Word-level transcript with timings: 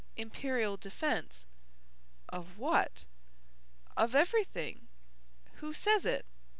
"Imperial 0.15 0.77
defence." 0.77 1.45
"Of 2.27 2.57
what?" 2.57 3.05
"Of 3.95 4.15
everything." 4.15 4.87
"Who 5.57 5.73
says 5.73 6.07
it?" 6.07 6.25